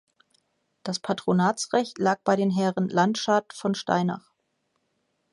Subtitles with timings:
[0.81, 4.33] Das Patronatsrecht lag bei den Herren Landschad von Steinach.